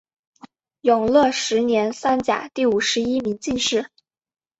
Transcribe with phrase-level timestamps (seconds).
[0.81, 3.91] 永乐十年三甲第五十一名进士。